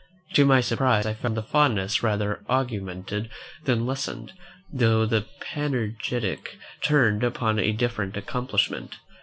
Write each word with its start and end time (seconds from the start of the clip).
To 0.33 0.45
my 0.47 0.61
surprise, 0.61 1.05
I 1.05 1.13
found 1.13 1.37
the 1.37 1.43
fondness 1.43 2.01
rather 2.01 2.43
augmented 2.49 3.29
than 3.65 3.85
lessened, 3.85 4.33
though 4.73 5.05
the 5.05 5.27
panegyric 5.41 6.57
turned 6.81 7.23
upon 7.23 7.59
a 7.59 7.71
different 7.71 8.17
accomplishment. 8.17 8.95